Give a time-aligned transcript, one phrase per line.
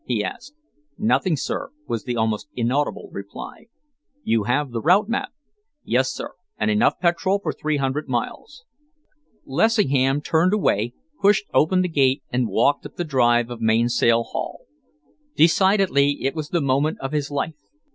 [0.03, 0.55] he asked.
[0.97, 3.67] "Nothing, sir," was the almost inaudible reply.
[4.23, 5.29] "You have the route map?"
[5.83, 8.63] "Yes, sir, and enough petrol for three hundred miles."
[9.45, 14.61] Lessingham turned away, pushed open the gate, and walked up the drive of Mainsail Haul.
[15.35, 17.53] Decidedly it was the moment of his life.